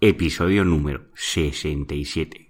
episodio 0.00 0.64
número 0.64 1.06
67. 1.14 2.46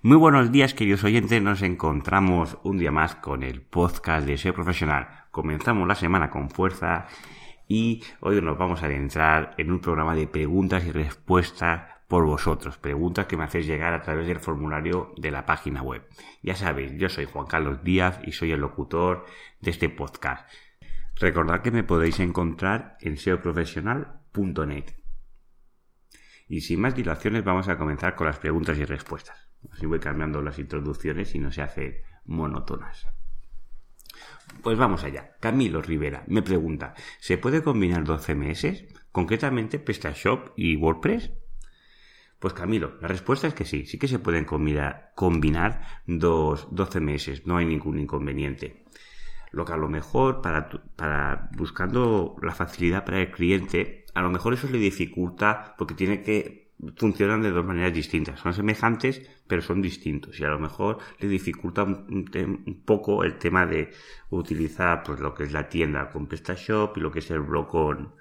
Muy 0.00 0.16
buenos 0.16 0.50
días, 0.50 0.72
queridos 0.72 1.04
oyentes. 1.04 1.42
Nos 1.42 1.60
encontramos 1.60 2.56
un 2.62 2.78
día 2.78 2.90
más 2.90 3.14
con 3.16 3.42
el 3.42 3.60
podcast 3.60 4.26
de 4.26 4.38
SEO 4.38 4.54
Profesional. 4.54 5.26
Comenzamos 5.30 5.86
la 5.86 5.94
semana 5.94 6.30
con 6.30 6.48
fuerza 6.48 7.08
y 7.68 8.02
hoy 8.20 8.40
nos 8.40 8.56
vamos 8.56 8.82
a 8.82 8.86
adentrar 8.86 9.54
en 9.58 9.70
un 9.70 9.80
programa 9.80 10.14
de 10.14 10.26
preguntas 10.26 10.86
y 10.86 10.92
respuestas 10.92 11.97
por 12.08 12.24
vosotros, 12.24 12.78
preguntas 12.78 13.26
que 13.26 13.36
me 13.36 13.44
hacéis 13.44 13.66
llegar 13.66 13.92
a 13.92 14.00
través 14.00 14.26
del 14.26 14.40
formulario 14.40 15.12
de 15.18 15.30
la 15.30 15.44
página 15.44 15.82
web. 15.82 16.02
Ya 16.42 16.56
sabéis, 16.56 16.92
yo 16.96 17.10
soy 17.10 17.26
Juan 17.26 17.46
Carlos 17.46 17.84
Díaz 17.84 18.18
y 18.24 18.32
soy 18.32 18.50
el 18.50 18.60
locutor 18.60 19.26
de 19.60 19.70
este 19.70 19.90
podcast. 19.90 20.50
Recordad 21.16 21.60
que 21.60 21.70
me 21.70 21.84
podéis 21.84 22.18
encontrar 22.20 22.96
en 23.02 23.18
seoprofesional.net. 23.18 24.84
Y 26.48 26.62
sin 26.62 26.80
más 26.80 26.94
dilaciones 26.94 27.44
vamos 27.44 27.68
a 27.68 27.76
comenzar 27.76 28.14
con 28.14 28.26
las 28.26 28.38
preguntas 28.38 28.78
y 28.78 28.86
respuestas. 28.86 29.50
Así 29.70 29.84
voy 29.84 30.00
cambiando 30.00 30.40
las 30.40 30.58
introducciones 30.58 31.34
y 31.34 31.38
no 31.38 31.52
se 31.52 31.60
hacen 31.60 31.96
monótonas. 32.24 33.06
Pues 34.62 34.78
vamos 34.78 35.04
allá. 35.04 35.36
Camilo 35.40 35.82
Rivera 35.82 36.24
me 36.26 36.40
pregunta, 36.40 36.94
¿se 37.20 37.36
puede 37.36 37.62
combinar 37.62 38.04
dos 38.04 38.24
CMS? 38.24 38.86
Concretamente 39.12 39.78
PrestaShop 39.78 40.52
y 40.56 40.76
WordPress. 40.76 41.32
Pues 42.38 42.54
Camilo, 42.54 42.96
la 43.00 43.08
respuesta 43.08 43.48
es 43.48 43.54
que 43.54 43.64
sí, 43.64 43.84
sí 43.86 43.98
que 43.98 44.06
se 44.06 44.20
pueden 44.20 44.44
combinar, 44.44 45.12
dos, 46.06 46.68
12 46.70 47.00
meses, 47.00 47.46
no 47.46 47.56
hay 47.56 47.66
ningún 47.66 47.98
inconveniente. 47.98 48.84
Lo 49.50 49.64
que 49.64 49.72
a 49.72 49.76
lo 49.76 49.88
mejor 49.88 50.40
para, 50.40 50.68
para 50.94 51.50
buscando 51.56 52.36
la 52.40 52.54
facilidad 52.54 53.04
para 53.04 53.20
el 53.20 53.30
cliente, 53.32 54.04
a 54.14 54.22
lo 54.22 54.30
mejor 54.30 54.54
eso 54.54 54.68
le 54.68 54.78
dificulta 54.78 55.74
porque 55.76 55.94
tiene 55.94 56.22
que 56.22 56.68
funcionar 56.96 57.42
de 57.42 57.50
dos 57.50 57.64
maneras 57.64 57.92
distintas. 57.92 58.38
Son 58.38 58.54
semejantes, 58.54 59.28
pero 59.46 59.62
son 59.62 59.82
distintos. 59.82 60.38
Y 60.38 60.44
a 60.44 60.48
lo 60.48 60.58
mejor 60.58 60.98
le 61.18 61.28
dificulta 61.28 61.82
un, 61.82 62.30
un, 62.66 62.82
poco 62.84 63.24
el 63.24 63.36
tema 63.38 63.66
de 63.66 63.90
utilizar 64.30 65.02
pues 65.02 65.18
lo 65.18 65.34
que 65.34 65.44
es 65.44 65.52
la 65.52 65.68
tienda 65.68 66.10
con 66.10 66.26
PrestaShop 66.26 66.96
y 66.96 67.00
lo 67.00 67.10
que 67.10 67.18
es 67.18 67.30
el 67.30 67.40
blog 67.40 67.68
con, 67.68 68.14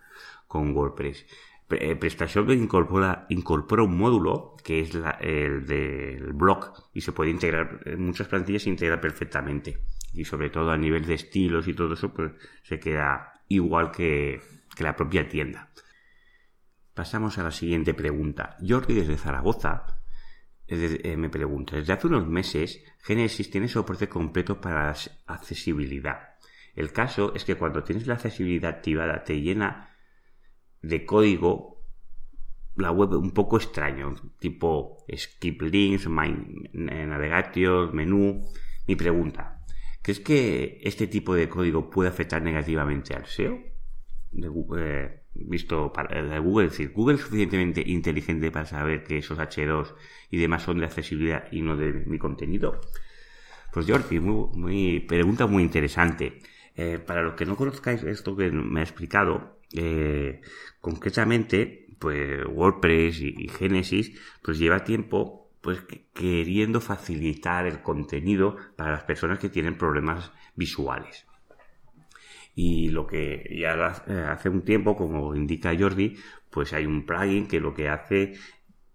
con 0.47 0.75
WordPress. 0.75 1.25
Eh, 1.69 1.97
PrestaShop 1.97 2.49
incorpora, 2.51 3.25
incorpora 3.27 3.83
un 3.83 3.97
módulo 3.97 4.55
que 4.63 4.79
es 4.79 4.91
el 5.19 5.65
del 5.65 6.31
blog 6.31 6.71
y 6.93 7.01
se 7.01 7.11
puede 7.11 7.29
integrar, 7.29 7.81
en 7.83 8.05
muchas 8.05 8.29
plantillas 8.29 8.63
se 8.63 8.69
integra 8.69 9.01
perfectamente 9.01 9.81
y 10.13 10.23
sobre 10.23 10.49
todo 10.49 10.71
a 10.71 10.77
nivel 10.77 11.05
de 11.05 11.15
estilos 11.15 11.67
y 11.67 11.73
todo 11.73 11.93
eso 11.93 12.13
pues 12.13 12.31
se 12.63 12.79
queda 12.79 13.33
igual 13.49 13.91
que, 13.91 14.39
la 14.79 14.95
propia 14.95 15.27
tienda. 15.27 15.71
Pasamos 16.93 17.37
a 17.37 17.43
la 17.43 17.51
siguiente 17.51 17.93
pregunta. 17.93 18.55
Jordi 18.65 18.93
desde 18.93 19.17
Zaragoza 19.17 20.01
eh, 20.67 21.17
me 21.17 21.29
pregunta, 21.29 21.75
desde 21.75 21.93
hace 21.93 22.07
unos 22.07 22.27
meses 22.27 22.83
Genesis 22.99 23.49
tiene 23.49 23.67
soporte 23.67 24.07
completo 24.07 24.61
para 24.61 24.93
accesibilidad. 25.25 26.35
El 26.75 26.93
caso 26.93 27.33
es 27.35 27.43
que 27.43 27.55
cuando 27.55 27.83
tienes 27.83 28.07
la 28.07 28.13
accesibilidad 28.13 28.75
activada 28.75 29.23
te 29.23 29.41
llena 29.41 29.86
de 30.81 31.05
código 31.05 31.77
la 32.77 32.91
web 32.91 33.13
un 33.13 33.31
poco 33.31 33.57
extraño, 33.57 34.13
tipo 34.39 35.03
skip 35.15 35.61
links, 35.63 36.07
my 36.07 36.29
navigation, 36.73 37.95
menú. 37.95 38.45
Mi 38.87 38.95
pregunta, 38.95 39.63
¿crees 40.01 40.19
que 40.19 40.79
este 40.83 41.07
tipo 41.07 41.35
de 41.35 41.49
código 41.49 41.89
puede 41.89 42.09
afectar 42.09 42.41
negativamente 42.41 43.13
al 43.13 43.25
SEO? 43.25 43.59
De 44.31 44.49
eh, 44.77 45.23
visto 45.33 45.91
para, 45.91 46.21
de 46.21 46.39
Google, 46.39 46.67
es 46.67 46.71
decir, 46.73 46.93
Google 46.93 47.15
es 47.15 47.21
suficientemente 47.21 47.83
inteligente 47.85 48.51
para 48.51 48.65
saber 48.65 49.03
que 49.03 49.17
esos 49.17 49.39
H2 49.39 49.93
y 50.29 50.37
demás 50.37 50.63
son 50.63 50.79
de 50.79 50.85
accesibilidad 50.85 51.51
y 51.51 51.61
no 51.61 51.75
de 51.75 51.91
mi 51.91 52.17
contenido. 52.19 52.79
Pues 53.73 53.85
Jordi, 53.87 54.19
muy, 54.19 54.49
muy 54.57 54.99
pregunta 55.01 55.47
muy 55.47 55.63
interesante. 55.63 56.41
Eh, 56.79 56.99
para 56.99 57.23
los 57.23 57.33
que 57.33 57.45
no 57.45 57.55
conozcáis 57.55 58.03
esto 58.03 58.35
que 58.35 58.51
me 58.51 58.81
ha 58.81 58.83
explicado, 58.83 59.57
eh, 59.73 60.41
concretamente, 60.79 61.87
pues 61.97 62.45
WordPress 62.45 63.19
y, 63.21 63.47
Genesis, 63.49 64.15
pues 64.43 64.59
lleva 64.59 64.83
tiempo 64.83 65.49
pues 65.59 65.81
queriendo 66.13 66.79
facilitar 66.79 67.65
el 67.65 67.81
contenido 67.81 68.55
para 68.75 68.91
las 68.91 69.03
personas 69.03 69.39
que 69.39 69.49
tienen 69.49 69.75
problemas 69.75 70.31
visuales. 70.55 71.25
Y 72.53 72.89
lo 72.89 73.07
que 73.07 73.43
ya 73.59 74.03
eh, 74.07 74.25
hace 74.29 74.49
un 74.49 74.61
tiempo, 74.61 74.95
como 74.95 75.35
indica 75.35 75.75
Jordi, 75.77 76.15
pues 76.51 76.73
hay 76.73 76.85
un 76.85 77.05
plugin 77.07 77.47
que 77.47 77.59
lo 77.59 77.73
que 77.73 77.89
hace 77.89 78.33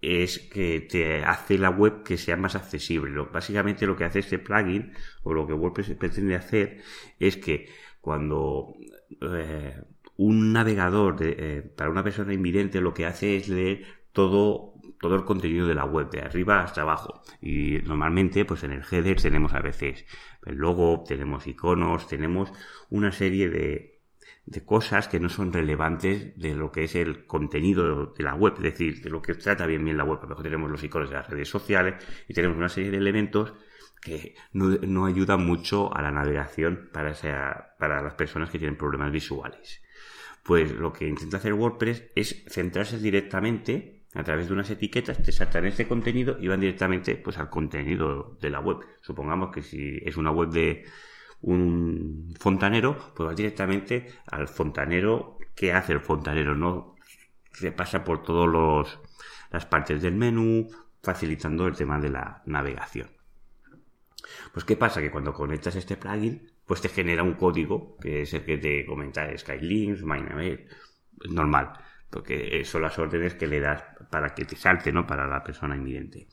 es 0.02 0.40
que 0.40 0.80
te 0.80 1.24
hace 1.24 1.56
la 1.56 1.70
web 1.70 2.02
que 2.02 2.18
sea 2.18 2.36
más 2.36 2.56
accesible. 2.56 3.22
básicamente 3.32 3.86
lo 3.86 3.96
que 3.96 4.04
hace 4.04 4.18
este 4.18 4.38
plugin, 4.38 4.92
o 5.22 5.32
lo 5.32 5.46
que 5.46 5.52
WordPress 5.52 5.90
pretende 5.96 6.34
hacer, 6.34 6.82
es 7.20 7.36
que 7.36 7.68
cuando 8.00 8.74
eh, 9.20 9.80
un 10.16 10.52
navegador 10.52 11.16
eh, 11.20 11.62
para 11.76 11.90
una 11.90 12.02
persona 12.02 12.34
invidente 12.34 12.80
lo 12.80 12.92
que 12.92 13.06
hace 13.06 13.36
es 13.36 13.48
leer 13.48 13.84
todo, 14.12 14.74
todo 15.00 15.14
el 15.14 15.24
contenido 15.24 15.68
de 15.68 15.74
la 15.74 15.84
web, 15.84 16.10
de 16.10 16.20
arriba 16.20 16.62
hasta 16.62 16.82
abajo. 16.82 17.22
Y 17.40 17.78
normalmente, 17.84 18.44
pues 18.44 18.64
en 18.64 18.72
el 18.72 18.82
header 18.82 19.20
tenemos 19.22 19.54
a 19.54 19.60
veces 19.60 20.04
el 20.44 20.56
logo, 20.56 21.04
tenemos 21.06 21.46
iconos, 21.46 22.08
tenemos 22.08 22.52
una 22.90 23.12
serie 23.12 23.48
de, 23.48 23.91
de 24.46 24.64
cosas 24.64 25.08
que 25.08 25.20
no 25.20 25.28
son 25.28 25.52
relevantes 25.52 26.36
de 26.38 26.54
lo 26.54 26.72
que 26.72 26.84
es 26.84 26.94
el 26.94 27.26
contenido 27.26 28.06
de 28.06 28.24
la 28.24 28.34
web, 28.34 28.54
es 28.56 28.62
decir, 28.62 29.02
de 29.02 29.10
lo 29.10 29.22
que 29.22 29.34
trata 29.34 29.66
bien 29.66 29.84
bien 29.84 29.96
la 29.96 30.04
web. 30.04 30.20
Mejor 30.28 30.42
tenemos 30.42 30.70
los 30.70 30.82
iconos 30.82 31.10
de 31.10 31.16
las 31.16 31.28
redes 31.28 31.48
sociales 31.48 32.04
y 32.28 32.34
tenemos 32.34 32.56
una 32.56 32.68
serie 32.68 32.90
de 32.90 32.96
elementos 32.96 33.54
que 34.00 34.34
no, 34.52 35.06
ayuda 35.06 35.36
mucho 35.36 35.94
a 35.96 36.02
la 36.02 36.10
navegación 36.10 36.90
para, 36.92 37.14
para 37.78 38.02
las 38.02 38.14
personas 38.14 38.50
que 38.50 38.58
tienen 38.58 38.76
problemas 38.76 39.12
visuales. 39.12 39.80
Pues 40.42 40.72
lo 40.72 40.92
que 40.92 41.06
intenta 41.06 41.36
hacer 41.36 41.54
WordPress 41.54 42.10
es 42.16 42.44
centrarse 42.48 42.98
directamente 42.98 44.02
a 44.14 44.24
través 44.24 44.48
de 44.48 44.52
unas 44.52 44.68
etiquetas, 44.70 45.22
te 45.22 45.32
saltan 45.32 45.66
este 45.66 45.86
contenido 45.86 46.36
y 46.38 46.48
van 46.48 46.60
directamente 46.60 47.14
pues 47.16 47.38
al 47.38 47.48
contenido 47.48 48.36
de 48.40 48.50
la 48.50 48.60
web. 48.60 48.78
Supongamos 49.00 49.52
que 49.54 49.62
si 49.62 49.98
es 50.04 50.16
una 50.16 50.32
web 50.32 50.50
de 50.50 50.84
un 51.40 52.21
fontanero, 52.42 52.98
pues 53.14 53.28
va 53.28 53.34
directamente 53.34 54.14
al 54.26 54.48
fontanero 54.48 55.38
que 55.54 55.72
hace 55.72 55.92
el 55.92 56.00
fontanero, 56.00 56.56
no 56.56 56.96
se 57.52 57.70
pasa 57.70 58.02
por 58.02 58.24
todas 58.24 58.98
las 59.50 59.66
partes 59.66 60.02
del 60.02 60.16
menú, 60.16 60.68
facilitando 61.02 61.66
el 61.66 61.76
tema 61.76 62.00
de 62.00 62.10
la 62.10 62.42
navegación. 62.46 63.10
Pues 64.52 64.64
¿qué 64.64 64.76
pasa? 64.76 65.00
Que 65.00 65.10
cuando 65.10 65.32
conectas 65.32 65.76
este 65.76 65.96
plugin, 65.96 66.50
pues 66.66 66.80
te 66.80 66.88
genera 66.88 67.22
un 67.22 67.34
código, 67.34 67.96
que 67.98 68.22
es 68.22 68.34
el 68.34 68.44
que 68.44 68.58
te 68.58 68.86
comenta 68.86 69.36
Skylinks, 69.36 70.02
MyNavigate, 70.02 70.66
es 71.24 71.30
normal, 71.30 71.72
porque 72.10 72.64
son 72.64 72.82
las 72.82 72.98
órdenes 72.98 73.34
que 73.34 73.46
le 73.46 73.60
das 73.60 73.84
para 74.10 74.34
que 74.34 74.44
te 74.44 74.56
salte, 74.56 74.90
¿no? 74.90 75.06
Para 75.06 75.28
la 75.28 75.44
persona 75.44 75.76
invidente. 75.76 76.26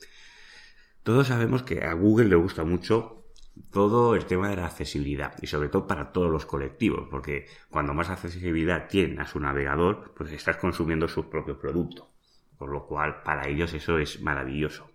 Todos 1.04 1.28
sabemos 1.28 1.62
que 1.64 1.84
a 1.84 1.94
Google 1.94 2.30
le 2.30 2.36
gusta 2.36 2.64
mucho 2.64 3.19
todo 3.72 4.16
el 4.16 4.26
tema 4.26 4.50
de 4.50 4.58
la 4.58 4.66
accesibilidad 4.66 5.34
y 5.42 5.48
sobre 5.48 5.70
todo 5.70 5.88
para 5.88 6.12
todos 6.12 6.32
los 6.32 6.46
colectivos, 6.46 7.08
porque 7.10 7.46
cuando 7.70 7.94
más 7.94 8.10
accesibilidad 8.10 8.88
tiene 8.88 9.22
a 9.22 9.28
su 9.28 9.40
navegador, 9.40 10.14
pues 10.16 10.32
estás 10.32 10.58
consumiendo 10.58 11.08
sus 11.08 11.26
propios 11.26 11.58
productos, 11.58 12.08
por 12.58 12.70
lo 12.70 12.86
cual 12.86 13.22
para 13.24 13.48
ellos 13.48 13.74
eso 13.74 14.00
es 14.00 14.22
maravilloso 14.22 14.90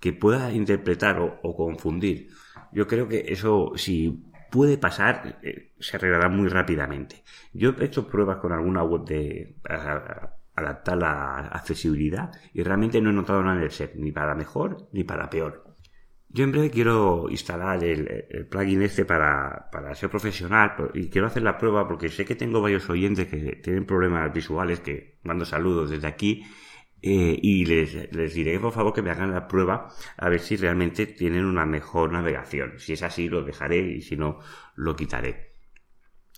que 0.00 0.12
pueda 0.12 0.52
interpretar 0.52 1.18
o, 1.20 1.56
confundir. 1.56 2.28
Yo 2.72 2.86
creo 2.86 3.08
que 3.08 3.24
eso, 3.28 3.72
si 3.76 4.24
puede 4.50 4.78
pasar, 4.78 5.40
eh, 5.42 5.72
se 5.78 5.96
arreglará 5.96 6.28
muy 6.28 6.48
rápidamente. 6.48 7.22
Yo 7.52 7.74
he 7.78 7.84
hecho 7.84 8.06
pruebas 8.06 8.38
con 8.38 8.52
alguna 8.52 8.82
web 8.82 9.04
de 9.04 9.56
adaptar 10.54 10.98
la 10.98 11.38
accesibilidad 11.48 12.30
y 12.52 12.62
realmente 12.62 13.00
no 13.00 13.10
he 13.10 13.12
notado 13.12 13.42
nada 13.42 13.56
en 13.56 13.64
el 13.64 13.70
set, 13.70 13.94
ni 13.96 14.12
para 14.12 14.34
mejor 14.34 14.88
ni 14.92 15.04
para 15.04 15.30
peor. 15.30 15.67
Yo 16.30 16.44
en 16.44 16.52
breve 16.52 16.70
quiero 16.70 17.26
instalar 17.30 17.82
el, 17.82 18.46
plugin 18.50 18.82
este 18.82 19.04
para, 19.06 19.70
para, 19.72 19.94
ser 19.94 20.10
profesional 20.10 20.90
y 20.92 21.08
quiero 21.08 21.26
hacer 21.26 21.42
la 21.42 21.56
prueba 21.56 21.88
porque 21.88 22.10
sé 22.10 22.26
que 22.26 22.34
tengo 22.34 22.60
varios 22.60 22.88
oyentes 22.90 23.28
que 23.28 23.56
tienen 23.62 23.86
problemas 23.86 24.32
visuales, 24.32 24.80
que 24.80 25.18
mando 25.22 25.46
saludos 25.46 25.88
desde 25.88 26.06
aquí 26.06 26.44
eh, 27.00 27.38
y 27.40 27.64
les, 27.64 28.12
les, 28.12 28.34
diré 28.34 28.60
por 28.60 28.72
favor 28.72 28.92
que 28.92 29.02
me 29.02 29.10
hagan 29.10 29.30
la 29.30 29.48
prueba 29.48 29.88
a 30.16 30.28
ver 30.28 30.40
si 30.40 30.56
realmente 30.56 31.06
tienen 31.06 31.46
una 31.46 31.64
mejor 31.64 32.12
navegación. 32.12 32.78
Si 32.78 32.92
es 32.92 33.02
así 33.02 33.28
lo 33.28 33.42
dejaré 33.42 33.78
y 33.78 34.02
si 34.02 34.16
no 34.16 34.40
lo 34.74 34.96
quitaré. 34.96 35.54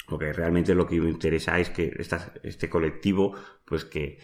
Porque 0.06 0.32
realmente 0.32 0.74
lo 0.74 0.86
que 0.86 1.00
me 1.00 1.10
interesa 1.10 1.58
es 1.58 1.70
que 1.70 1.92
este 2.42 2.68
colectivo 2.68 3.34
pues 3.64 3.84
que 3.84 4.18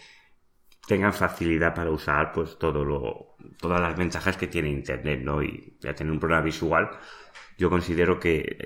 tengan 0.87 1.13
facilidad 1.13 1.75
para 1.75 1.91
usar 1.91 2.31
pues 2.31 2.57
todo 2.57 2.83
lo, 2.83 3.35
todas 3.59 3.81
las 3.81 3.95
ventajas 3.95 4.37
que 4.37 4.47
tiene 4.47 4.69
Internet, 4.69 5.21
¿no? 5.21 5.43
Y 5.43 5.77
tener 5.81 6.11
un 6.11 6.19
programa 6.19 6.45
visual, 6.45 6.89
yo 7.57 7.69
considero 7.69 8.19
que 8.19 8.57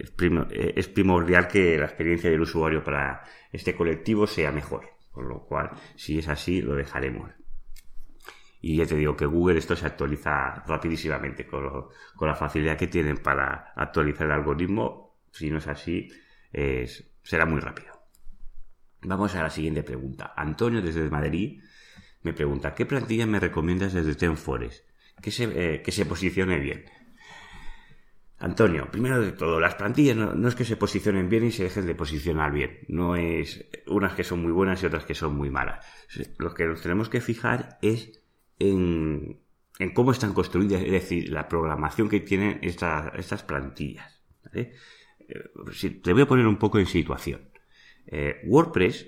es, 0.75 0.87
primordial 0.87 1.47
que 1.47 1.77
la 1.77 1.85
experiencia 1.85 2.29
del 2.29 2.41
usuario 2.41 2.83
para 2.83 3.23
este 3.51 3.75
colectivo 3.75 4.27
sea 4.27 4.51
mejor. 4.51 4.87
Con 5.11 5.27
lo 5.27 5.41
cual, 5.45 5.71
si 5.95 6.19
es 6.19 6.27
así, 6.29 6.61
lo 6.61 6.75
dejaremos. 6.75 7.31
Y 8.61 8.77
ya 8.77 8.85
te 8.85 8.95
digo 8.95 9.17
que 9.17 9.25
Google 9.25 9.57
esto 9.57 9.75
se 9.75 9.87
actualiza 9.87 10.63
rapidísimamente 10.67 11.47
con, 11.47 11.87
con 12.15 12.27
la 12.27 12.35
facilidad 12.35 12.77
que 12.77 12.87
tienen 12.87 13.17
para 13.17 13.73
actualizar 13.75 14.27
el 14.27 14.33
algoritmo. 14.33 15.17
Si 15.31 15.49
no 15.49 15.57
es 15.57 15.67
así, 15.67 16.07
es, 16.53 17.11
será 17.23 17.45
muy 17.45 17.59
rápido. 17.59 17.99
Vamos 19.01 19.35
a 19.35 19.41
la 19.41 19.49
siguiente 19.49 19.81
pregunta. 19.81 20.33
Antonio 20.37 20.81
desde 20.81 21.09
Madrid 21.09 21.59
me 22.23 22.33
pregunta, 22.33 22.73
¿qué 22.73 22.85
plantilla 22.85 23.25
me 23.25 23.39
recomiendas 23.39 23.93
desde 23.93 24.15
Tenforest? 24.15 24.85
Que 25.21 25.31
se, 25.31 25.43
eh, 25.43 25.81
que 25.81 25.91
se 25.91 26.05
posicione 26.05 26.59
bien. 26.59 26.85
Antonio, 28.41 28.89
primero 28.89 29.21
de 29.21 29.33
todo, 29.33 29.59
las 29.59 29.75
plantillas 29.75 30.17
no, 30.17 30.47
es 30.47 30.55
que 30.55 30.65
se 30.65 30.75
posicionen 30.75 31.29
bien 31.29 31.45
y 31.45 31.51
se 31.51 31.63
dejen 31.63 31.85
de 31.85 31.93
posicionar 31.93 32.51
bien. 32.51 32.79
No 32.87 33.15
es 33.15 33.69
unas 33.85 34.15
que 34.15 34.23
son 34.23 34.41
muy 34.41 34.51
buenas 34.51 34.81
y 34.81 34.87
otras 34.87 35.05
que 35.05 35.13
son 35.13 35.35
muy 35.35 35.51
malas. 35.51 35.85
Lo 36.39 36.51
que 36.55 36.65
nos 36.65 36.81
tenemos 36.81 37.07
que 37.07 37.21
fijar 37.21 37.77
es 37.83 38.19
en, 38.57 39.41
cómo 39.93 40.11
están 40.11 40.33
construidas, 40.33 40.81
es 40.81 40.91
decir, 40.91 41.29
la 41.29 41.47
programación 41.47 42.09
que 42.09 42.19
tienen 42.19 42.59
estas 42.63 43.43
plantillas. 43.43 44.23
Eh, 44.53 44.73
te 46.01 46.13
voy 46.13 46.23
a 46.23 46.27
poner 46.27 46.47
un 46.47 46.57
poco 46.57 46.79
en 46.79 46.87
situación. 46.87 47.51
Eh, 48.07 48.41
WordPress 48.45 49.07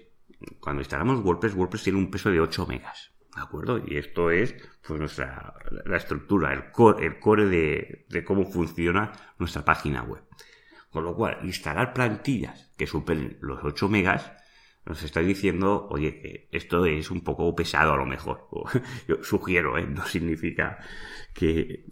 cuando 0.60 0.82
instalamos 0.82 1.24
WordPress, 1.24 1.56
WordPress 1.56 1.84
tiene 1.84 2.00
un 2.00 2.12
peso 2.12 2.32
de 2.32 2.40
8 2.40 2.66
megas. 2.68 3.12
¿De 3.36 3.42
acuerdo? 3.42 3.82
Y 3.86 3.98
esto 3.98 4.30
es 4.30 4.56
pues 4.86 5.00
nuestra 5.00 5.56
la 5.86 5.98
estructura, 5.98 6.54
el 6.54 6.72
core, 6.72 7.06
el 7.06 7.20
core 7.20 7.48
de, 7.48 8.24
cómo 8.24 8.46
funciona 8.46 9.12
nuestra 9.40 9.66
página 9.66 10.04
web. 10.04 10.24
Con 10.92 11.04
lo 11.04 11.16
cual, 11.16 11.40
instalar 11.44 11.94
plantillas 11.94 12.72
que 12.78 12.86
superen 12.86 13.38
los 13.42 13.64
8 13.64 13.90
megas 13.90 14.32
nos 14.86 15.02
está 15.02 15.22
diciendo, 15.22 15.88
oye, 15.90 16.50
esto 16.52 16.86
es 16.86 17.10
un 17.10 17.22
poco 17.22 17.56
pesado 17.56 17.94
a 17.94 17.98
lo 17.98 18.06
mejor. 18.06 18.48
Yo 19.08 19.24
sugiero, 19.24 19.78
¿eh? 19.78 19.88
no 19.88 20.06
significa 20.06 20.80
que, 21.34 21.86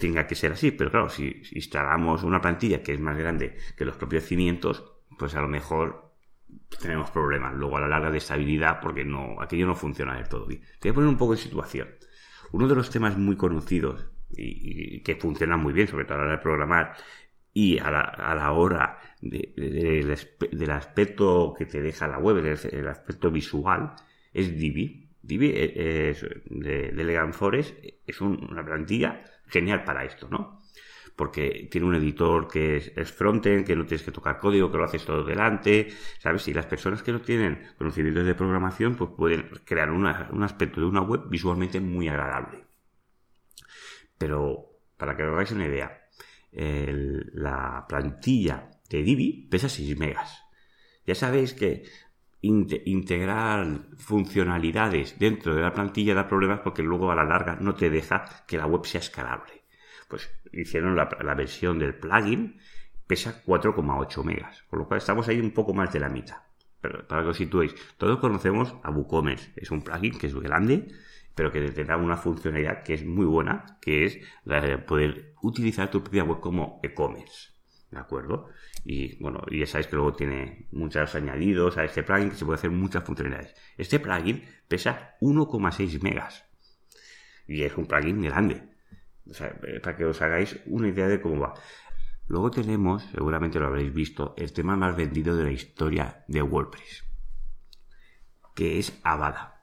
tenga 0.00 0.26
que 0.26 0.34
ser 0.34 0.52
así, 0.52 0.70
pero 0.70 0.90
claro, 0.90 1.08
si 1.10 1.42
instalamos 1.52 2.22
una 2.22 2.40
plantilla 2.40 2.82
que 2.82 2.94
es 2.94 3.00
más 3.00 3.16
grande 3.18 3.56
que 3.76 3.84
los 3.84 3.96
propios 3.96 4.24
cimientos, 4.24 4.82
pues 5.18 5.34
a 5.34 5.42
lo 5.42 5.48
mejor 5.48 6.01
tenemos 6.80 7.10
problemas 7.10 7.54
luego 7.54 7.76
a 7.76 7.80
la 7.80 7.88
larga 7.88 8.10
de 8.10 8.18
estabilidad 8.18 8.80
porque 8.80 9.04
no, 9.04 9.40
aquello 9.40 9.66
no 9.66 9.74
funciona 9.74 10.16
del 10.16 10.28
todo 10.28 10.46
bien. 10.46 10.62
Te 10.78 10.88
voy 10.88 10.90
a 10.90 10.94
poner 10.94 11.08
un 11.08 11.18
poco 11.18 11.34
en 11.34 11.38
situación. 11.38 11.88
Uno 12.52 12.68
de 12.68 12.74
los 12.74 12.90
temas 12.90 13.16
muy 13.16 13.36
conocidos 13.36 14.06
y, 14.30 15.00
que 15.02 15.16
funciona 15.16 15.56
muy 15.56 15.72
bien, 15.72 15.88
sobre 15.88 16.04
todo 16.04 16.14
a 16.14 16.18
la 16.18 16.24
hora 16.24 16.36
de 16.36 16.42
programar 16.42 16.94
y 17.54 17.78
a 17.78 17.90
la, 17.90 18.52
hora 18.52 18.98
del 19.20 20.70
aspecto 20.70 21.54
que 21.56 21.66
te 21.66 21.82
deja 21.82 22.08
la 22.08 22.18
web, 22.18 22.38
el, 22.38 22.88
aspecto 22.88 23.30
visual, 23.30 23.94
es 24.32 24.56
Divi. 24.56 25.10
Divi 25.20 25.50
eh, 25.54 26.10
es, 26.10 26.22
de, 26.46 26.92
de 26.92 27.02
Elegant 27.02 27.34
Forest 27.34 27.76
es 28.06 28.20
una 28.20 28.64
plantilla 28.64 29.22
genial 29.46 29.84
para 29.84 30.04
esto, 30.04 30.28
¿no? 30.28 30.61
Porque 31.16 31.68
tiene 31.70 31.86
un 31.86 31.94
editor 31.94 32.48
que 32.48 32.76
es, 32.76 33.12
frontend, 33.12 33.66
que 33.66 33.76
no 33.76 33.84
tienes 33.84 34.04
que 34.04 34.12
tocar 34.12 34.38
código, 34.38 34.70
que 34.70 34.78
lo 34.78 34.84
haces 34.84 35.04
todo 35.04 35.24
delante, 35.24 35.88
¿sabes? 36.18 36.48
Y 36.48 36.54
las 36.54 36.66
personas 36.66 37.02
que 37.02 37.12
no 37.12 37.20
tienen 37.20 37.62
conocimientos 37.76 38.24
de 38.24 38.34
programación, 38.34 38.96
pues 38.96 39.10
pueden 39.16 39.48
crear 39.64 39.90
un 39.90 40.06
aspecto 40.42 40.80
de 40.80 40.86
una 40.86 41.02
web 41.02 41.28
visualmente 41.28 41.80
muy 41.80 42.08
agradable. 42.08 42.64
Pero, 44.18 44.78
para 44.96 45.16
que 45.16 45.22
os 45.24 45.32
hagáis 45.32 45.52
una 45.52 45.66
idea, 45.66 46.08
la 46.52 47.84
plantilla 47.88 48.70
de 48.88 49.02
Divi 49.02 49.48
pesa 49.50 49.68
6 49.68 49.98
megas. 49.98 50.42
Ya 51.06 51.14
sabéis 51.14 51.54
que 51.54 51.84
integrar 52.42 53.86
funcionalidades 53.96 55.18
dentro 55.18 55.54
de 55.54 55.62
la 55.62 55.72
plantilla 55.72 56.14
da 56.14 56.28
problemas 56.28 56.60
porque 56.60 56.82
luego 56.82 57.10
a 57.10 57.14
la 57.14 57.24
larga 57.24 57.56
no 57.60 57.74
te 57.74 57.88
deja 57.88 58.44
que 58.46 58.58
la 58.58 58.66
web 58.66 58.84
sea 58.84 59.00
escalable 59.00 59.61
pues 60.12 60.30
hicieron 60.52 60.94
la, 60.94 61.34
versión 61.34 61.78
del 61.78 61.94
plugin, 61.94 62.58
pesa 63.06 63.42
4,8 63.46 64.22
megas, 64.22 64.62
con 64.68 64.80
lo 64.80 64.86
cual 64.86 64.98
estamos 64.98 65.26
ahí 65.26 65.40
un 65.40 65.52
poco 65.52 65.72
más 65.72 65.90
de 65.90 66.00
la 66.00 66.10
mitad. 66.10 66.36
Pero 66.82 67.08
para 67.08 67.22
que 67.22 67.30
os 67.30 67.36
situéis, 67.38 67.74
todos 67.96 68.18
conocemos 68.18 68.74
a 68.82 68.90
WooCommerce, 68.90 69.54
es 69.56 69.70
un 69.70 69.80
plugin 69.80 70.18
que 70.18 70.26
es 70.26 70.34
grande, 70.34 70.88
pero 71.34 71.50
que 71.50 71.62
tendrá 71.70 71.96
una 71.96 72.18
funcionalidad 72.18 72.82
que 72.82 72.92
es 72.92 73.06
muy 73.06 73.24
buena, 73.24 73.78
que 73.80 74.04
es 74.04 74.18
la 74.44 74.60
de 74.60 74.76
poder 74.76 75.32
utilizar 75.40 75.90
tu 75.90 76.02
propia 76.02 76.24
web 76.24 76.40
como 76.40 76.78
e-commerce. 76.82 77.52
¿De 77.90 77.98
acuerdo? 77.98 78.50
Y 78.84 79.16
bueno, 79.18 79.40
ya 79.50 79.64
sabéis 79.64 79.86
que 79.86 79.96
luego 79.96 80.12
tiene 80.12 80.66
muchos 80.72 81.14
añadidos 81.14 81.78
a 81.78 81.84
este 81.84 82.02
plugin 82.02 82.28
que 82.28 82.36
se 82.36 82.44
puede 82.44 82.56
hacer 82.58 82.70
muchas 82.70 83.02
funcionalidades. 83.02 83.54
Este 83.78 83.98
plugin 83.98 84.44
pesa 84.68 85.16
1,6 85.22 86.02
megas. 86.02 86.44
Y 87.48 87.62
es 87.62 87.74
un 87.78 87.86
plugin 87.86 88.20
grande. 88.20 88.71
Eh, 89.26 89.80
para 89.80 89.96
que 89.96 90.04
os 90.04 90.20
hagáis 90.20 90.58
una 90.66 90.88
idea 90.88 91.08
de 91.08 91.20
cómo 91.20 91.38
va. 91.40 91.54
Luego 92.28 92.50
tenemos, 92.50 93.04
seguramente 93.12 93.58
lo 93.58 93.66
habréis 93.66 93.92
visto, 93.92 94.34
el 94.36 94.52
tema 94.52 94.76
más 94.76 94.96
vendido 94.96 95.36
de 95.36 95.44
la 95.44 95.52
historia 95.52 96.24
de 96.28 96.42
WordPress, 96.42 97.04
que 98.54 98.78
es 98.78 98.98
Avada. 99.02 99.62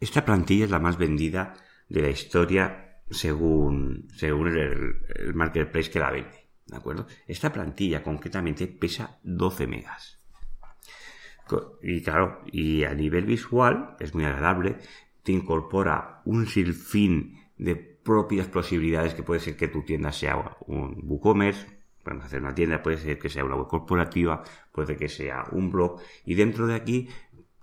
Esta 0.00 0.24
plantilla 0.24 0.64
es 0.64 0.70
la 0.70 0.78
más 0.78 0.96
vendida 0.96 1.54
de 1.88 2.02
la 2.02 2.10
historia 2.10 3.02
según, 3.10 4.08
según 4.14 4.48
el, 4.56 5.34
marketplace 5.34 5.90
que 5.90 5.98
la 5.98 6.10
vende. 6.10 6.48
¿De 6.66 6.76
acuerdo? 6.76 7.06
Esta 7.26 7.52
plantilla 7.52 8.02
concretamente 8.02 8.66
pesa 8.66 9.18
12 9.22 9.66
megas. 9.66 10.18
Y 11.82 12.02
claro, 12.02 12.42
y 12.52 12.84
a 12.84 12.92
nivel 12.92 13.24
visual 13.24 13.96
es 14.00 14.14
muy 14.14 14.24
agradable, 14.24 14.76
te 15.22 15.32
incorpora 15.32 16.20
un 16.26 16.46
sinfín 16.46 17.38
de 17.56 17.97
propias 18.08 18.46
posibilidades 18.46 19.12
que 19.12 19.22
puede 19.22 19.38
ser 19.40 19.54
que 19.54 19.68
tu 19.68 19.82
tienda 19.82 20.12
sea 20.12 20.56
un 20.66 20.98
WooCommerce, 21.04 21.66
podemos 22.02 22.24
hacer 22.24 22.40
una 22.40 22.54
tienda, 22.54 22.82
puede 22.82 22.96
ser 22.96 23.18
que 23.18 23.28
sea 23.28 23.44
una 23.44 23.54
web 23.54 23.68
corporativa, 23.68 24.42
puede 24.72 24.96
que 24.96 25.10
sea 25.10 25.44
un 25.52 25.70
blog 25.70 26.00
y 26.24 26.34
dentro 26.34 26.66
de 26.66 26.74
aquí 26.74 27.10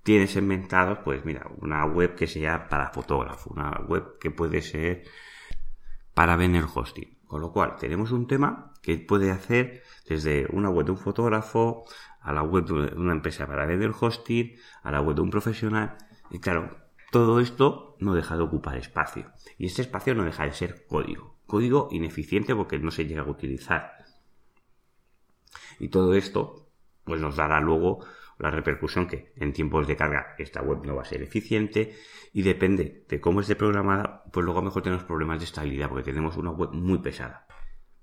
tienes 0.03 0.35
inventado 0.35 1.03
pues 1.03 1.25
mira, 1.25 1.49
una 1.61 1.83
web 1.87 2.13
que 2.13 2.27
sea 2.27 2.69
para 2.69 2.91
fotógrafo, 2.91 3.49
una 3.55 3.71
web 3.87 4.19
que 4.19 4.29
puede 4.29 4.61
ser 4.61 5.05
para 6.13 6.35
vender 6.35 6.65
hosting. 6.71 7.17
Con 7.25 7.41
lo 7.41 7.51
cual, 7.51 7.75
tenemos 7.79 8.11
un 8.11 8.27
tema 8.27 8.71
que 8.83 8.99
puede 8.99 9.31
hacer 9.31 9.81
desde 10.07 10.45
una 10.51 10.69
web 10.69 10.85
de 10.85 10.91
un 10.91 10.99
fotógrafo, 10.99 11.85
a 12.21 12.31
la 12.33 12.43
web 12.43 12.65
de 12.65 12.73
una 12.95 13.13
empresa 13.13 13.47
para 13.47 13.65
vender 13.65 13.91
hosting, 13.99 14.55
a 14.83 14.91
la 14.91 15.01
web 15.01 15.15
de 15.15 15.21
un 15.23 15.31
profesional. 15.31 15.97
Y 16.29 16.37
claro, 16.37 16.84
todo 17.11 17.39
esto 17.39 17.95
no 17.99 18.13
deja 18.13 18.35
de 18.35 18.43
ocupar 18.43 18.77
espacio. 18.77 19.31
Y 19.57 19.67
este 19.67 19.81
espacio 19.81 20.15
no 20.15 20.23
deja 20.23 20.43
de 20.43 20.53
ser 20.53 20.85
código. 20.87 21.37
Código 21.45 21.89
ineficiente 21.91 22.55
porque 22.55 22.79
no 22.79 22.91
se 22.91 23.05
llega 23.05 23.21
a 23.21 23.29
utilizar. 23.29 24.05
Y 25.79 25.89
todo 25.89 26.15
esto, 26.15 26.69
pues 27.03 27.21
nos 27.21 27.35
dará 27.35 27.59
luego 27.59 28.05
la 28.37 28.51
repercusión 28.51 29.07
que 29.07 29.33
en 29.37 29.53
tiempos 29.53 29.87
de 29.87 29.95
carga 29.95 30.35
esta 30.37 30.61
web 30.61 30.85
no 30.85 30.95
va 30.95 31.03
a 31.03 31.05
ser 31.05 31.21
eficiente 31.21 31.95
y 32.33 32.41
depende 32.41 33.05
de 33.07 33.21
cómo 33.21 33.39
esté 33.39 33.55
programada, 33.55 34.23
pues 34.31 34.43
luego 34.43 34.59
a 34.59 34.61
lo 34.61 34.69
mejor 34.69 34.83
tenemos 34.83 35.05
problemas 35.05 35.39
de 35.39 35.45
estabilidad 35.45 35.89
porque 35.89 36.03
tenemos 36.03 36.35
una 36.37 36.51
web 36.51 36.71
muy 36.73 36.99
pesada. 36.99 37.47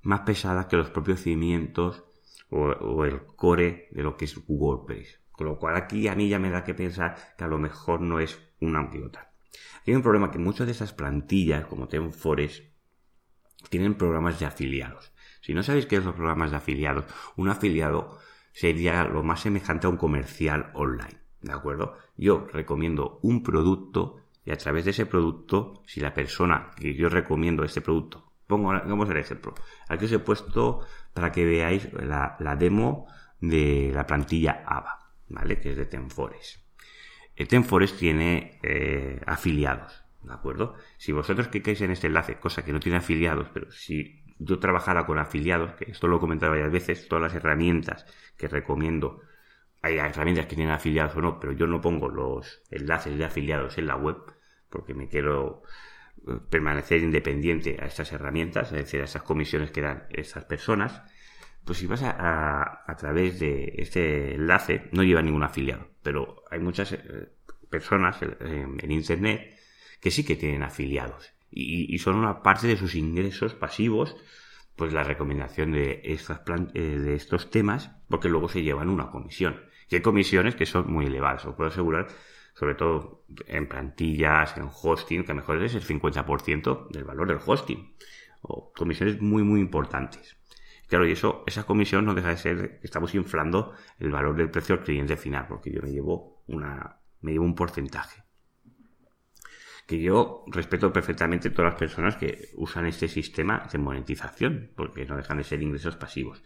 Más 0.02 0.20
pesada 0.20 0.68
que 0.68 0.76
los 0.76 0.90
propios 0.90 1.20
cimientos 1.20 2.04
o, 2.50 3.04
el 3.04 3.24
core 3.36 3.88
de 3.92 4.02
lo 4.02 4.16
que 4.16 4.24
es 4.26 4.38
WordPress. 4.46 5.21
Con 5.42 5.50
lo 5.50 5.58
cual 5.58 5.74
aquí 5.74 6.06
a 6.06 6.14
mí 6.14 6.28
ya 6.28 6.38
me 6.38 6.50
da 6.50 6.62
que 6.62 6.72
pensar 6.72 7.16
que 7.36 7.42
a 7.42 7.48
lo 7.48 7.58
mejor 7.58 8.00
no 8.00 8.20
es 8.20 8.38
una 8.60 8.78
antiota. 8.78 9.32
Hay 9.84 9.92
un 9.92 10.00
problema 10.00 10.30
que 10.30 10.38
muchas 10.38 10.66
de 10.66 10.72
esas 10.72 10.92
plantillas, 10.92 11.66
como 11.66 11.88
TenForest, 11.88 12.62
tienen 13.68 13.96
programas 13.96 14.38
de 14.38 14.46
afiliados. 14.46 15.12
Si 15.40 15.52
no 15.52 15.64
sabéis 15.64 15.86
qué 15.86 15.96
es 15.96 16.04
los 16.04 16.14
programas 16.14 16.52
de 16.52 16.58
afiliados, 16.58 17.06
un 17.34 17.48
afiliado 17.48 18.20
sería 18.52 19.02
lo 19.02 19.24
más 19.24 19.40
semejante 19.40 19.88
a 19.88 19.90
un 19.90 19.96
comercial 19.96 20.70
online. 20.74 21.18
¿De 21.40 21.52
acuerdo? 21.52 21.96
Yo 22.16 22.46
recomiendo 22.52 23.18
un 23.22 23.42
producto 23.42 24.18
y 24.44 24.52
a 24.52 24.58
través 24.58 24.84
de 24.84 24.92
ese 24.92 25.06
producto, 25.06 25.82
si 25.86 25.98
la 25.98 26.14
persona 26.14 26.70
que 26.76 26.94
yo 26.94 27.08
recomiendo 27.08 27.64
este 27.64 27.80
producto, 27.80 28.30
pongo, 28.46 28.68
vamos 28.68 29.10
el 29.10 29.16
ejemplo. 29.16 29.54
Aquí 29.88 30.04
os 30.04 30.12
he 30.12 30.20
puesto 30.20 30.86
para 31.12 31.32
que 31.32 31.44
veáis 31.44 31.92
la, 31.94 32.36
la 32.38 32.54
demo 32.54 33.08
de 33.40 33.90
la 33.92 34.06
plantilla 34.06 34.62
AVA, 34.64 35.01
¿vale? 35.32 35.58
Que 35.60 35.70
es 35.70 35.76
de 35.76 35.86
Tenforest. 35.86 36.62
Tenforest 37.48 37.98
tiene 37.98 38.60
eh, 38.62 39.20
afiliados, 39.26 40.04
¿de 40.22 40.32
acuerdo? 40.32 40.76
Si 40.96 41.10
vosotros 41.10 41.48
clicáis 41.48 41.80
en 41.80 41.90
este 41.90 42.06
enlace, 42.06 42.38
cosa 42.38 42.64
que 42.64 42.72
no 42.72 42.78
tiene 42.78 42.98
afiliados, 42.98 43.48
pero 43.52 43.70
si 43.72 44.22
yo 44.38 44.60
trabajara 44.60 45.06
con 45.06 45.18
afiliados, 45.18 45.74
que 45.74 45.90
esto 45.90 46.06
lo 46.06 46.18
he 46.18 46.20
comentado 46.20 46.52
varias 46.52 46.70
veces, 46.70 47.08
todas 47.08 47.22
las 47.22 47.34
herramientas 47.34 48.06
que 48.36 48.46
recomiendo 48.46 49.22
hay 49.82 49.98
herramientas 49.98 50.46
que 50.46 50.54
tienen 50.54 50.72
afiliados 50.72 51.16
o 51.16 51.20
no, 51.20 51.40
pero 51.40 51.52
yo 51.52 51.66
no 51.66 51.80
pongo 51.80 52.08
los 52.08 52.62
enlaces 52.70 53.18
de 53.18 53.24
afiliados 53.24 53.78
en 53.78 53.88
la 53.88 53.96
web 53.96 54.16
porque 54.70 54.94
me 54.94 55.08
quiero 55.08 55.62
eh, 56.26 56.38
permanecer 56.48 57.02
independiente 57.02 57.78
a 57.80 57.86
estas 57.86 58.12
herramientas, 58.12 58.68
es 58.68 58.78
decir, 58.78 59.00
a 59.00 59.04
esas 59.04 59.22
comisiones 59.22 59.72
que 59.72 59.82
dan 59.82 60.06
estas 60.10 60.44
personas. 60.44 61.02
Pues 61.64 61.78
si 61.78 61.86
vas 61.86 62.02
a, 62.02 62.82
a, 62.86 62.96
través 62.96 63.38
de 63.38 63.74
este 63.78 64.34
enlace, 64.34 64.88
no 64.92 65.04
lleva 65.04 65.22
ningún 65.22 65.44
afiliado, 65.44 65.88
pero 66.02 66.42
hay 66.50 66.58
muchas 66.58 66.92
eh, 66.92 67.28
personas 67.70 68.18
en, 68.20 68.90
Internet 68.90 69.56
que 70.00 70.10
sí 70.10 70.24
que 70.24 70.36
tienen 70.36 70.62
afiliados 70.62 71.32
y, 71.52 71.98
son 71.98 72.16
una 72.16 72.42
parte 72.42 72.66
de 72.66 72.76
sus 72.76 72.94
ingresos 72.94 73.54
pasivos 73.54 74.16
pues 74.76 74.92
la 74.92 75.04
recomendación 75.04 75.72
de, 75.72 76.00
estas 76.04 76.40
eh, 76.74 76.80
de 76.80 77.14
estos 77.14 77.50
temas, 77.50 77.90
porque 78.08 78.28
luego 78.30 78.48
se 78.48 78.62
llevan 78.62 78.88
una 78.88 79.10
comisión. 79.10 79.60
Y 79.90 79.96
hay 79.96 80.00
comisiones 80.00 80.54
que 80.54 80.64
son 80.64 80.90
muy 80.90 81.06
elevadas, 81.06 81.44
os 81.44 81.54
puedo 81.54 81.68
asegurar, 81.68 82.08
sobre 82.54 82.74
todo 82.74 83.24
en 83.46 83.68
plantillas, 83.68 84.56
en 84.56 84.68
hosting, 84.72 85.24
que 85.24 85.34
mejor 85.34 85.62
es 85.62 85.74
el 85.74 85.84
50% 85.84 86.88
del 86.88 87.04
valor 87.04 87.28
del 87.28 87.38
hosting. 87.44 87.94
O 88.40 88.72
comisiones 88.72 89.20
muy, 89.20 89.42
muy 89.42 89.60
importantes. 89.60 90.36
Claro, 90.92 91.08
y 91.08 91.12
eso, 91.12 91.42
esa 91.46 91.64
comisión 91.64 92.04
no 92.04 92.12
deja 92.12 92.28
de 92.28 92.36
ser 92.36 92.78
estamos 92.82 93.14
inflando 93.14 93.72
el 93.98 94.10
valor 94.10 94.36
del 94.36 94.50
precio 94.50 94.74
al 94.74 94.82
cliente 94.82 95.16
final, 95.16 95.46
porque 95.48 95.72
yo 95.72 95.80
me 95.80 95.90
llevo 95.90 96.42
una, 96.48 96.98
me 97.22 97.32
llevo 97.32 97.46
un 97.46 97.54
porcentaje 97.54 98.22
que 99.86 100.02
yo 100.02 100.44
respeto 100.48 100.92
perfectamente 100.92 101.48
todas 101.48 101.72
las 101.72 101.78
personas 101.78 102.16
que 102.16 102.50
usan 102.56 102.84
este 102.84 103.08
sistema 103.08 103.66
de 103.72 103.78
monetización, 103.78 104.72
porque 104.76 105.06
no 105.06 105.16
dejan 105.16 105.38
de 105.38 105.44
ser 105.44 105.62
ingresos 105.62 105.96
pasivos. 105.96 106.42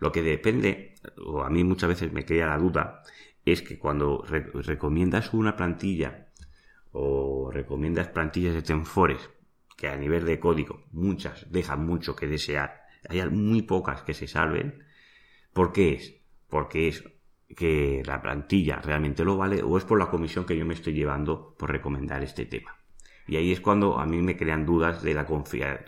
Lo 0.00 0.10
que 0.10 0.22
depende, 0.22 0.96
o 1.24 1.42
a 1.42 1.48
mí 1.48 1.62
muchas 1.62 1.90
veces 1.90 2.12
me 2.12 2.24
queda 2.24 2.46
la 2.46 2.58
duda, 2.58 3.04
es 3.44 3.62
que 3.62 3.78
cuando 3.78 4.24
recomiendas 4.26 5.32
una 5.32 5.54
plantilla 5.54 6.30
o 6.90 7.48
recomiendas 7.52 8.08
plantillas 8.08 8.54
de 8.54 8.62
Tenfores, 8.62 9.30
que 9.76 9.86
a 9.86 9.96
nivel 9.96 10.24
de 10.24 10.40
código 10.40 10.82
muchas 10.90 11.46
dejan 11.52 11.86
mucho 11.86 12.16
que 12.16 12.26
desear, 12.26 12.83
hay 13.08 13.28
muy 13.30 13.62
pocas 13.62 14.02
que 14.02 14.14
se 14.14 14.26
salven, 14.26 14.84
¿por 15.52 15.72
qué 15.72 15.94
es? 15.94 16.16
Porque 16.48 16.88
es 16.88 17.04
que 17.56 18.02
la 18.04 18.20
plantilla 18.20 18.80
realmente 18.80 19.24
lo 19.24 19.36
vale 19.36 19.62
o 19.62 19.76
es 19.78 19.84
por 19.84 19.98
la 19.98 20.10
comisión 20.10 20.44
que 20.44 20.56
yo 20.56 20.66
me 20.66 20.74
estoy 20.74 20.94
llevando 20.94 21.54
por 21.58 21.70
recomendar 21.70 22.22
este 22.22 22.46
tema. 22.46 22.76
Y 23.26 23.36
ahí 23.36 23.52
es 23.52 23.60
cuando 23.60 23.98
a 23.98 24.06
mí 24.06 24.20
me 24.20 24.36
crean 24.36 24.66
dudas 24.66 25.02
de 25.02 25.14
la 25.14 25.24
confianza, 25.24 25.84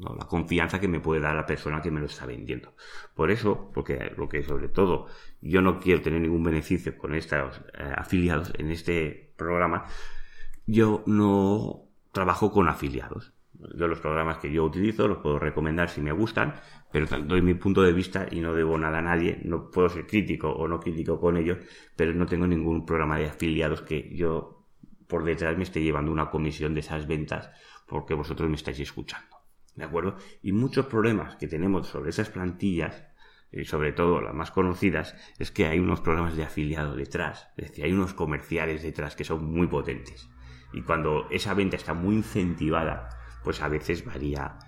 la 0.00 0.26
confianza 0.26 0.80
que 0.80 0.88
me 0.88 1.00
puede 1.00 1.20
dar 1.20 1.36
la 1.36 1.44
persona 1.44 1.82
que 1.82 1.90
me 1.90 2.00
lo 2.00 2.06
está 2.06 2.24
vendiendo. 2.24 2.74
Por 3.14 3.30
eso, 3.30 3.70
porque 3.74 4.12
lo 4.16 4.28
que 4.28 4.42
sobre 4.42 4.68
todo 4.68 5.06
yo 5.42 5.60
no 5.60 5.78
quiero 5.78 6.00
tener 6.00 6.20
ningún 6.20 6.42
beneficio 6.42 6.96
con 6.96 7.14
estos 7.14 7.58
eh, 7.78 7.92
afiliados 7.96 8.52
en 8.56 8.70
este 8.70 9.32
programa, 9.36 9.84
yo 10.66 11.02
no 11.06 11.82
trabajo 12.12 12.50
con 12.50 12.68
afiliados. 12.68 13.32
Yo 13.74 13.88
los 13.88 14.00
programas 14.00 14.38
que 14.38 14.50
yo 14.50 14.64
utilizo 14.64 15.06
los 15.06 15.18
puedo 15.18 15.38
recomendar 15.38 15.90
si 15.90 16.00
me 16.00 16.12
gustan, 16.12 16.54
pero 16.90 17.06
doy 17.24 17.42
mi 17.42 17.54
punto 17.54 17.82
de 17.82 17.92
vista 17.92 18.26
y 18.30 18.40
no 18.40 18.54
debo 18.54 18.78
nada 18.78 18.98
a 18.98 19.02
nadie. 19.02 19.40
No 19.44 19.70
puedo 19.70 19.88
ser 19.88 20.06
crítico 20.06 20.50
o 20.50 20.66
no 20.66 20.80
crítico 20.80 21.20
con 21.20 21.36
ellos, 21.36 21.58
pero 21.96 22.14
no 22.14 22.26
tengo 22.26 22.46
ningún 22.46 22.86
programa 22.86 23.18
de 23.18 23.26
afiliados 23.26 23.82
que 23.82 24.14
yo 24.14 24.66
por 25.06 25.24
detrás 25.24 25.56
me 25.56 25.64
esté 25.64 25.82
llevando 25.82 26.12
una 26.12 26.30
comisión 26.30 26.72
de 26.74 26.80
esas 26.80 27.06
ventas 27.06 27.50
porque 27.86 28.14
vosotros 28.14 28.48
me 28.48 28.54
estáis 28.54 28.80
escuchando. 28.80 29.36
¿De 29.74 29.84
acuerdo? 29.84 30.16
Y 30.42 30.52
muchos 30.52 30.86
problemas 30.86 31.36
que 31.36 31.48
tenemos 31.48 31.88
sobre 31.88 32.10
esas 32.10 32.30
plantillas, 32.30 33.04
y 33.52 33.64
sobre 33.64 33.92
todo 33.92 34.20
las 34.20 34.34
más 34.34 34.50
conocidas, 34.50 35.16
es 35.38 35.50
que 35.50 35.66
hay 35.66 35.80
unos 35.80 36.00
programas 36.00 36.36
de 36.36 36.44
afiliado 36.44 36.94
detrás, 36.94 37.48
es 37.56 37.68
decir, 37.68 37.84
hay 37.84 37.92
unos 37.92 38.14
comerciales 38.14 38.82
detrás 38.82 39.16
que 39.16 39.24
son 39.24 39.44
muy 39.44 39.66
potentes. 39.66 40.30
Y 40.72 40.82
cuando 40.82 41.28
esa 41.30 41.54
venta 41.54 41.76
está 41.76 41.94
muy 41.94 42.14
incentivada, 42.14 43.08
pues 43.44 43.62
a 43.62 43.68
veces 43.68 44.04
varía, 44.04 44.58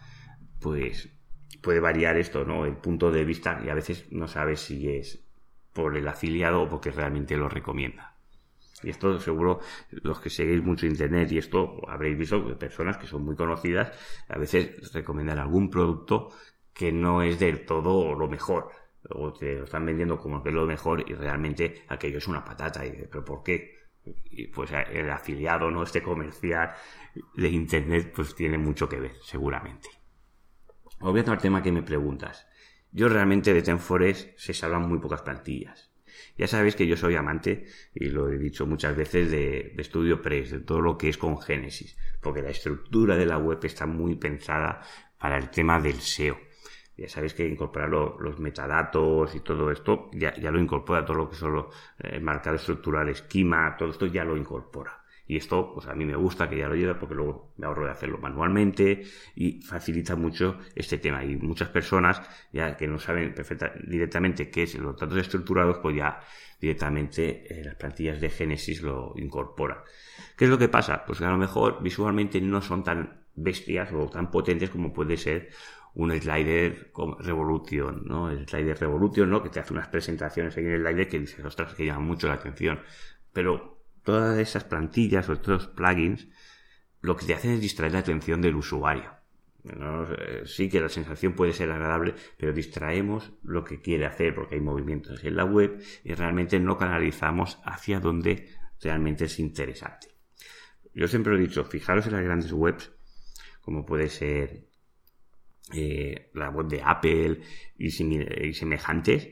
pues 0.61 1.09
puede 1.62 1.81
variar 1.81 2.17
esto, 2.17 2.45
¿no? 2.45 2.67
El 2.67 2.76
punto 2.76 3.11
de 3.11 3.25
vista 3.25 3.61
y 3.64 3.69
a 3.69 3.75
veces 3.75 4.07
no 4.11 4.26
sabes 4.29 4.61
si 4.61 4.88
es 4.88 5.25
por 5.73 5.97
el 5.97 6.07
afiliado 6.09 6.62
o 6.62 6.69
porque 6.69 6.91
realmente 6.91 7.37
lo 7.37 7.49
recomienda. 7.49 8.17
Y 8.83 8.91
esto 8.91 9.19
seguro 9.21 9.61
los 9.91 10.21
que 10.21 10.29
seguís 10.29 10.62
mucho 10.62 10.87
internet 10.87 11.31
y 11.33 11.38
esto 11.38 11.81
habréis 11.88 12.19
visto 12.19 12.45
que 12.45 12.55
personas 12.55 12.97
que 12.99 13.07
son 13.07 13.25
muy 13.25 13.37
conocidas 13.37 13.93
a 14.29 14.38
veces 14.38 14.93
recomiendan 14.93 15.38
algún 15.38 15.71
producto 15.71 16.31
que 16.75 16.91
no 16.91 17.23
es 17.23 17.38
del 17.38 17.64
todo 17.64 18.14
lo 18.14 18.29
mejor 18.29 18.71
o 19.11 19.33
te 19.33 19.57
lo 19.57 19.64
están 19.64 19.87
vendiendo 19.87 20.19
como 20.19 20.43
que 20.43 20.50
lo 20.50 20.67
mejor 20.67 21.09
y 21.09 21.14
realmente 21.14 21.85
aquello 21.88 22.19
es 22.19 22.26
una 22.29 22.45
patata 22.45 22.85
y 22.85 23.07
pero 23.11 23.25
¿por 23.25 23.43
qué? 23.43 23.82
Y 24.04 24.49
pues 24.49 24.71
el 24.73 25.11
afiliado, 25.11 25.71
¿no? 25.71 25.82
Este 25.82 26.02
comercial 26.02 26.75
de 27.35 27.49
internet 27.49 28.12
pues 28.14 28.35
tiene 28.35 28.59
mucho 28.59 28.88
que 28.88 29.00
ver, 29.00 29.12
seguramente. 29.23 29.88
Volviendo 30.99 31.32
al 31.32 31.38
tema 31.38 31.62
que 31.62 31.73
me 31.73 31.82
preguntas. 31.82 32.47
Yo 32.90 33.09
realmente 33.09 33.54
de 33.54 33.62
Tenfores 33.62 34.32
se 34.37 34.54
salvan 34.54 34.88
muy 34.88 34.99
pocas 34.99 35.23
plantillas. 35.23 35.90
Ya 36.37 36.47
sabéis 36.47 36.76
que 36.76 36.87
yo 36.87 36.97
soy 36.97 37.16
amante, 37.16 37.66
y 37.94 38.06
lo 38.06 38.28
he 38.28 38.38
dicho 38.38 38.66
muchas 38.66 38.97
veces, 38.97 39.30
de, 39.30 39.73
de 39.75 39.85
StudioPress, 39.85 40.50
de 40.50 40.61
todo 40.61 40.80
lo 40.80 40.99
que 40.99 41.09
es 41.09 41.16
con 41.16 41.40
Genesis, 41.40 41.97
porque 42.21 42.42
la 42.42 42.50
estructura 42.50 43.16
de 43.16 43.26
la 43.26 43.38
web 43.38 43.59
está 43.64 43.87
muy 43.87 44.16
pensada 44.16 44.82
para 45.18 45.38
el 45.38 45.50
tema 45.50 45.80
del 45.80 46.00
SEO. 46.00 46.38
Ya 46.97 47.09
sabéis 47.09 47.35
que 47.35 47.47
incorporar 47.49 47.89
los 47.89 48.39
metadatos 48.39 49.35
y 49.35 49.41
todo 49.41 49.71
esto, 49.71 50.11
ya, 50.13 50.35
ya, 50.35 50.51
lo 50.51 50.61
incorpora 50.61 51.05
todo 51.05 51.17
lo 51.17 51.31
que 51.31 51.37
son 51.37 51.55
los 51.55 51.67
eh, 51.99 52.21
marcado 52.21 52.57
estructural, 52.57 53.09
esquema, 53.09 53.77
todo 53.79 53.91
esto 53.91 54.07
ya 54.07 54.25
lo 54.25 54.37
incorpora. 54.37 55.03
Y 55.27 55.37
esto, 55.37 55.73
pues 55.73 55.87
a 55.87 55.95
mí 55.95 56.05
me 56.05 56.17
gusta 56.17 56.49
que 56.49 56.59
ya 56.59 56.69
lo 56.69 56.75
lleve 56.75 56.95
porque 56.95 57.15
luego 57.15 57.55
me 57.57 57.67
ahorro 57.67 57.87
de 57.87 57.93
hacerlo 57.93 58.19
manualmente 58.19 59.05
y 59.35 59.63
facilita 59.63 60.17
mucho 60.17 60.59
este 60.75 60.99
tema. 60.99 61.25
Y 61.25 61.37
muchas 61.37 61.69
personas 61.69 62.21
ya 62.53 62.77
que 62.77 62.87
no 62.87 62.99
saben 62.99 63.33
perfecta, 63.33 63.73
directamente 63.87 64.51
qué 64.51 64.65
es 64.65 64.75
los 64.75 64.95
datos 64.95 65.17
estructurados, 65.17 65.79
pues 65.79 65.97
ya 65.97 66.21
directamente 66.61 67.47
eh, 67.49 67.65
las 67.65 67.77
plantillas 67.77 68.21
de 68.21 68.31
Genesis 68.31 68.83
lo 68.83 69.15
incorporan. 69.17 69.79
¿Qué 70.37 70.45
es 70.45 70.51
lo 70.51 70.59
que 70.59 70.69
pasa? 70.69 71.05
Pues 71.07 71.19
que 71.19 71.25
a 71.25 71.31
lo 71.31 71.39
mejor 71.39 71.83
visualmente 71.83 72.41
no 72.41 72.61
son 72.61 72.85
tan 72.85 73.23
bestias 73.35 73.93
o 73.93 74.11
tan 74.11 74.31
potentes 74.31 74.71
como 74.71 74.93
puede 74.93 75.17
ser 75.17 75.49
un 75.95 76.11
slider 76.19 76.91
como 76.93 77.17
Revolution, 77.19 78.03
¿no? 78.05 78.31
El 78.31 78.49
slider 78.49 78.79
Revolution, 78.79 79.29
¿no? 79.29 79.43
Que 79.43 79.51
te 79.51 79.61
hace 79.61 79.73
unas 79.73 79.89
presentaciones 79.89 80.57
en 80.57 80.67
el 80.67 80.81
slider 80.81 81.09
que 81.09 81.21
dices, 81.21 81.45
ostras, 81.45 81.75
que 81.75 81.87
llaman 81.87 82.05
mucho 82.05 82.29
la 82.29 82.35
atención. 82.35 82.81
Pero 83.33 83.83
todas 84.03 84.39
esas 84.39 84.65
plantillas 84.65 85.29
o 85.29 85.35
estos 85.35 85.69
plugins 85.69 86.29
lo 87.01 87.17
que 87.17 87.27
te 87.27 87.35
hacen 87.35 87.53
es 87.53 87.61
distraer 87.61 87.93
la 87.93 87.99
atención 87.99 88.41
del 88.41 88.57
usuario. 88.57 89.11
sí 90.45 90.69
que 90.69 90.81
la 90.81 90.89
sensación 90.89 91.35
puede 91.35 91.53
ser 91.53 91.71
agradable, 91.71 92.15
pero 92.39 92.53
distraemos 92.53 93.33
lo 93.43 93.65
que 93.65 93.81
quiere 93.81 94.07
hacer 94.07 94.35
porque 94.35 94.55
hay 94.55 94.61
movimientos 94.61 95.23
en 95.25 95.37
la 95.37 95.45
web 95.45 95.83
y 96.05 96.15
realmente 96.15 96.59
no 96.59 96.79
canalizamos 96.79 97.59
hacia 97.65 98.01
donde 98.01 98.49
realmente 98.81 99.27
es 99.27 99.39
interesante. 99.39 100.09
Yo 100.95 101.09
siempre 101.09 101.35
he 101.35 101.39
dicho, 101.39 101.65
fijaros 101.65 102.07
en 102.07 102.13
las 102.13 102.25
grandes 102.25 102.53
webs, 102.53 102.93
como 103.63 103.87
puede 103.87 104.09
ser 104.09 104.67
eh, 105.73 106.31
la 106.35 106.50
web 106.50 106.66
de 106.66 106.83
Apple 106.83 107.40
y, 107.78 107.90
semejantes, 107.90 109.28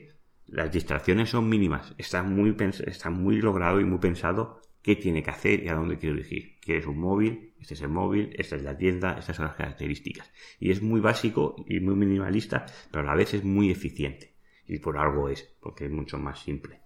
las 0.47 0.71
distracciones 0.71 1.29
son 1.29 1.49
mínimas. 1.49 1.93
Está 1.97 2.23
muy, 2.23 2.55
está 2.59 3.09
muy 3.09 3.41
logrado 3.41 3.79
y 3.79 3.85
muy 3.85 3.99
pensado 3.99 4.61
qué 4.81 4.95
tiene 4.95 5.23
que 5.23 5.29
hacer 5.29 5.63
y 5.63 5.69
a 5.69 5.75
dónde 5.75 5.97
quiero 5.97 6.15
dirigir. 6.15 6.59
¿Quieres 6.61 6.87
un 6.87 6.99
móvil? 6.99 7.53
Este 7.59 7.75
es 7.75 7.81
el 7.81 7.89
móvil, 7.89 8.33
esta 8.37 8.55
es 8.55 8.63
la 8.63 8.77
tienda, 8.77 9.17
estas 9.19 9.35
son 9.35 9.45
las 9.45 9.55
características. 9.55 10.31
Y 10.59 10.71
es 10.71 10.81
muy 10.81 10.99
básico 10.99 11.55
y 11.67 11.79
muy 11.79 11.95
minimalista, 11.95 12.65
pero 12.91 13.03
a 13.03 13.07
la 13.07 13.15
vez 13.15 13.33
es 13.33 13.43
muy 13.43 13.69
eficiente. 13.69 14.33
Y 14.67 14.79
por 14.79 14.97
algo 14.97 15.29
es, 15.29 15.53
porque 15.59 15.85
es 15.85 15.91
mucho 15.91 16.17
más 16.17 16.39
simple. 16.39 16.79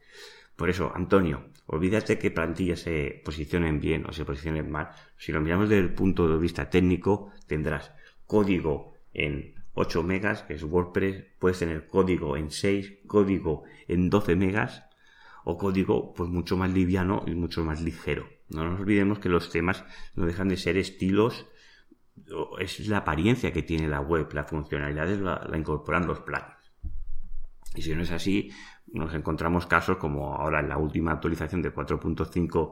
Por 0.56 0.70
eso, 0.70 0.92
Antonio, 0.96 1.50
olvídate 1.66 2.18
que 2.18 2.32
plantillas 2.32 2.80
se 2.80 3.22
posicionen 3.24 3.80
bien 3.80 4.06
o 4.06 4.14
se 4.14 4.26
posicionen 4.26 4.72
mal. 4.72 4.90
Si 5.18 5.32
lo 5.32 5.42
miramos 5.42 5.70
desde 5.70 5.84
el 5.84 5.94
punto 5.94 6.28
de 6.28 6.38
vista 6.38 6.70
técnico, 6.70 7.32
tendrás 7.48 7.92
código 8.26 8.95
en 9.16 9.56
8 9.74 10.04
megas, 10.04 10.44
que 10.44 10.54
es 10.54 10.64
WordPress, 10.64 11.24
puedes 11.40 11.60
tener 11.60 11.88
código 11.88 12.38
en 12.38 12.52
6, 12.52 13.00
código 13.08 13.64
en 13.88 14.10
12 14.10 14.36
megas 14.36 14.86
o 15.44 15.58
código 15.58 16.14
pues 16.14 16.30
mucho 16.30 16.58
más 16.58 16.72
liviano 16.72 17.24
y 17.26 17.36
mucho 17.36 17.64
más 17.64 17.82
ligero. 17.82 18.28
No 18.50 18.64
nos 18.64 18.80
olvidemos 18.80 19.20
que 19.20 19.30
los 19.30 19.50
temas 19.50 19.84
no 20.16 20.26
dejan 20.26 20.50
de 20.50 20.58
ser 20.58 20.78
estilos, 20.78 21.48
es 22.60 22.88
la 22.88 23.00
apariencia 23.00 23.52
que 23.52 23.64
tiene 23.64 23.88
la 23.88 24.02
web, 24.02 24.32
la 24.34 24.44
funcionalidad 24.44 25.08
la, 25.18 25.46
la 25.50 25.58
incorporan 25.58 26.08
los 26.08 26.20
plugins. 26.22 26.72
Y 27.76 27.82
si 27.82 27.94
no 27.94 28.04
es 28.04 28.12
así, 28.12 28.52
nos 28.88 29.14
encontramos 29.14 29.66
casos 29.66 29.98
como 29.98 30.36
ahora 30.36 30.62
en 30.62 30.70
la 30.70 30.78
última 30.78 31.12
actualización 31.12 31.62
de 31.62 31.74
4.5 31.74 32.72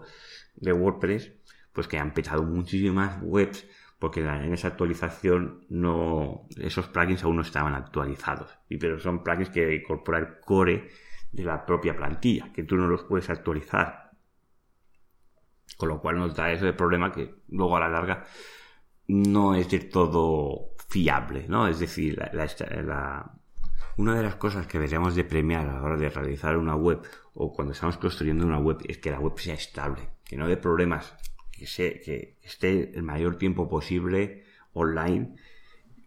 de 0.56 0.74
WordPress, 0.74 1.34
pues 1.74 1.88
que 1.88 1.98
han 1.98 2.14
petado 2.14 2.44
muchísimas 2.44 3.20
webs 3.22 3.68
porque 4.04 4.20
en 4.20 4.52
esa 4.52 4.68
actualización 4.68 5.66
no, 5.70 6.46
esos 6.58 6.90
plugins 6.90 7.24
aún 7.24 7.38
no 7.38 7.42
estaban 7.42 7.74
actualizados. 7.74 8.50
Y 8.68 8.76
pero 8.76 9.00
son 9.00 9.24
plugins 9.24 9.50
que 9.50 9.76
incorporan 9.76 10.40
core 10.46 10.90
de 11.32 11.44
la 11.46 11.66
propia 11.66 11.96
plantilla, 11.96 12.52
que 12.52 12.64
tú 12.64 12.76
no 12.76 12.86
los 12.88 13.06
puedes 13.06 13.30
actualizar. 13.30 14.12
Con 15.78 15.88
lo 15.88 16.02
cual 16.02 16.18
nos 16.18 16.36
da 16.36 16.52
ese 16.52 16.74
problema 16.74 17.14
que 17.14 17.34
luego 17.48 17.78
a 17.78 17.80
la 17.80 17.88
larga 17.88 18.26
no 19.08 19.56
es 19.56 19.72
de 19.72 19.80
todo 19.80 20.72
fiable, 20.90 21.46
¿no? 21.48 21.70
Es 21.70 21.80
decir, 21.80 22.18
la, 22.18 23.32
una 23.96 24.16
de 24.18 24.24
las 24.24 24.36
cosas 24.36 24.68
que 24.68 24.80
deberíamos 24.80 25.16
de 25.16 25.24
premiar 25.24 25.66
a 25.66 25.76
la 25.76 25.82
hora 25.82 25.96
de 25.96 26.10
realizar 26.10 26.58
una 26.58 26.76
web 26.76 27.02
o 27.36 27.54
cuando 27.54 27.72
estamos 27.72 27.96
construyendo 27.96 28.46
una 28.46 28.60
web 28.60 28.80
es 28.84 28.98
que 28.98 29.12
la 29.12 29.22
web 29.22 29.40
sea 29.40 29.54
estable, 29.54 30.10
que 30.26 30.36
no 30.36 30.46
dé 30.46 30.58
problemas, 30.58 31.16
que, 31.66 32.38
esté 32.42 32.92
el 32.96 33.04
mayor 33.04 33.38
tiempo 33.38 33.70
posible 33.70 34.44
online 34.74 35.36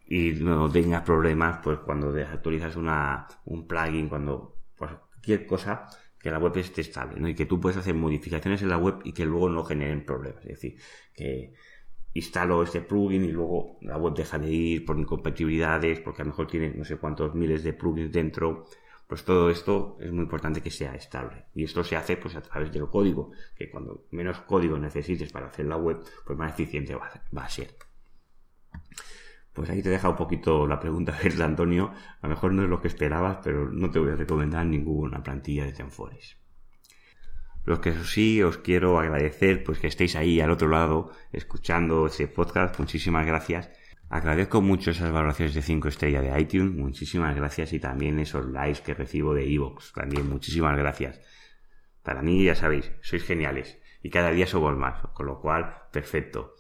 y 0.08 0.32
no 0.32 0.70
tengas 0.70 1.02
problemas 1.02 1.58
pues 1.62 1.78
cuando 1.80 2.08
actualizas 2.08 2.76
una, 2.76 3.26
un 3.44 3.66
plugin, 3.66 4.08
cuando 4.08 4.56
cualquier 4.76 5.46
cosa 5.46 5.86
que 6.18 6.30
la 6.30 6.38
web 6.38 6.56
esté 6.56 6.80
estable, 6.80 7.20
¿no? 7.20 7.28
Y 7.28 7.34
que 7.34 7.46
tú 7.46 7.60
puedes 7.60 7.76
hacer 7.76 7.94
modificaciones 7.94 8.62
en 8.62 8.68
la 8.68 8.78
web 8.78 8.96
y 9.04 9.12
que 9.12 9.24
luego 9.24 9.48
no 9.48 9.64
generen 9.64 10.04
problemas. 10.04 10.44
Es 10.44 10.60
decir, 10.60 10.76
que 11.14 11.54
instalo 12.14 12.62
este 12.62 12.80
plugin 12.80 13.24
y 13.24 13.32
luego 13.32 13.78
la 13.82 13.96
web 13.96 14.14
deja 14.14 14.38
de 14.38 14.50
ir 14.50 14.84
por 14.84 14.98
incompatibilidades, 14.98 16.00
porque 16.00 16.22
a 16.22 16.24
lo 16.24 16.30
mejor 16.30 16.46
tiene 16.46 16.70
no 16.70 16.84
sé 16.84 16.96
cuántos 16.96 17.34
miles 17.34 17.62
de 17.62 17.74
plugins 17.74 18.12
dentro. 18.12 18.66
Pues 19.06 19.24
todo 19.24 19.50
esto 19.50 19.96
es 20.00 20.10
muy 20.10 20.24
importante 20.24 20.60
que 20.60 20.70
sea 20.70 20.94
estable. 20.94 21.46
Y 21.54 21.64
esto 21.64 21.84
se 21.84 21.96
hace 21.96 22.16
pues 22.16 22.34
a 22.34 22.42
través 22.42 22.72
del 22.72 22.88
código, 22.88 23.30
que 23.56 23.70
cuando 23.70 24.06
menos 24.10 24.40
código 24.40 24.78
necesites 24.78 25.32
para 25.32 25.46
hacer 25.46 25.66
la 25.66 25.76
web, 25.76 25.98
pues 26.24 26.38
más 26.38 26.52
eficiente 26.52 26.94
va 26.94 27.42
a 27.42 27.48
ser. 27.48 27.76
Pues 29.56 29.70
ahí 29.70 29.82
te 29.82 29.88
deja 29.88 30.10
un 30.10 30.16
poquito 30.16 30.66
la 30.66 30.78
pregunta, 30.78 31.16
¿verdad, 31.22 31.46
Antonio? 31.46 31.90
A 32.20 32.26
lo 32.26 32.28
mejor 32.28 32.52
no 32.52 32.64
es 32.64 32.68
lo 32.68 32.82
que 32.82 32.88
esperabas, 32.88 33.38
pero 33.42 33.70
no 33.72 33.90
te 33.90 33.98
voy 33.98 34.10
a 34.10 34.16
recomendar 34.16 34.66
ninguna 34.66 35.22
plantilla 35.22 35.64
de 35.64 35.72
Tenfores. 35.72 36.36
Lo 37.64 37.80
que 37.80 37.94
sí 38.04 38.42
os 38.42 38.58
quiero 38.58 39.00
agradecer, 39.00 39.64
pues 39.64 39.78
que 39.78 39.86
estéis 39.86 40.14
ahí 40.14 40.40
al 40.42 40.50
otro 40.50 40.68
lado, 40.68 41.10
escuchando 41.32 42.06
este 42.06 42.28
podcast. 42.28 42.78
Muchísimas 42.78 43.26
gracias. 43.26 43.70
Agradezco 44.08 44.62
mucho 44.62 44.92
esas 44.92 45.10
valoraciones 45.10 45.54
de 45.54 45.62
5 45.62 45.88
estrellas 45.88 46.22
de 46.22 46.40
iTunes. 46.40 46.74
Muchísimas 46.74 47.34
gracias. 47.34 47.72
Y 47.72 47.80
también 47.80 48.18
esos 48.18 48.46
likes 48.46 48.82
que 48.82 48.94
recibo 48.94 49.34
de 49.34 49.52
Evox. 49.52 49.92
También 49.92 50.28
muchísimas 50.28 50.76
gracias. 50.76 51.20
Para 52.02 52.22
mí, 52.22 52.44
ya 52.44 52.54
sabéis, 52.54 52.92
sois 53.02 53.24
geniales. 53.24 53.80
Y 54.02 54.10
cada 54.10 54.30
día 54.30 54.46
somos 54.46 54.76
más. 54.76 55.00
Con 55.12 55.26
lo 55.26 55.40
cual, 55.40 55.74
perfecto 55.90 56.54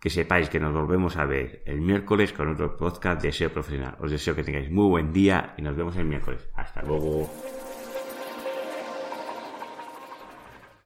que 0.00 0.10
sepáis 0.10 0.48
que 0.48 0.60
nos 0.60 0.72
volvemos 0.72 1.16
a 1.16 1.24
ver 1.24 1.62
el 1.66 1.80
miércoles 1.80 2.32
con 2.32 2.48
otro 2.48 2.76
podcast 2.76 3.20
de 3.20 3.32
SEO 3.32 3.50
profesional. 3.50 3.96
Os 4.00 4.10
deseo 4.10 4.34
que 4.34 4.44
tengáis 4.44 4.70
muy 4.70 4.88
buen 4.88 5.12
día 5.12 5.54
y 5.56 5.62
nos 5.62 5.76
vemos 5.76 5.96
el 5.96 6.04
miércoles. 6.04 6.48
Hasta 6.54 6.82
luego. 6.82 7.28